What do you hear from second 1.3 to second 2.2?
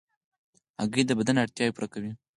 اړتیاوې پوره کوي.